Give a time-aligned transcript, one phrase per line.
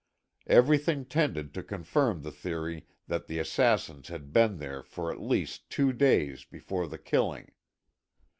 [0.47, 5.69] Everything tended to confirm the theory that the assassins had been there for at least
[5.69, 7.51] two days before the killing.